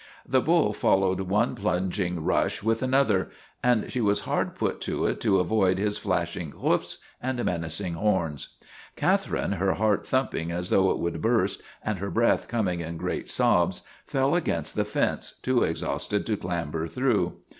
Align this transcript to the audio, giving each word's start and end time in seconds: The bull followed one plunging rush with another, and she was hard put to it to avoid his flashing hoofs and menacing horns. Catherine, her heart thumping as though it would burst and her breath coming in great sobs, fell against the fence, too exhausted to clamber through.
The 0.27 0.41
bull 0.41 0.73
followed 0.73 1.19
one 1.21 1.53
plunging 1.53 2.23
rush 2.23 2.63
with 2.63 2.81
another, 2.81 3.29
and 3.63 3.91
she 3.91 4.01
was 4.01 4.21
hard 4.21 4.55
put 4.55 4.81
to 4.81 5.05
it 5.05 5.21
to 5.21 5.39
avoid 5.39 5.77
his 5.77 5.99
flashing 5.99 6.53
hoofs 6.53 6.97
and 7.21 7.45
menacing 7.45 7.93
horns. 7.93 8.55
Catherine, 8.95 9.51
her 9.51 9.75
heart 9.75 10.07
thumping 10.07 10.51
as 10.51 10.71
though 10.71 10.89
it 10.89 10.97
would 10.97 11.21
burst 11.21 11.61
and 11.85 11.99
her 11.99 12.09
breath 12.09 12.47
coming 12.47 12.79
in 12.79 12.97
great 12.97 13.29
sobs, 13.29 13.83
fell 14.03 14.33
against 14.33 14.73
the 14.75 14.85
fence, 14.85 15.33
too 15.43 15.61
exhausted 15.61 16.25
to 16.25 16.35
clamber 16.35 16.87
through. 16.87 17.37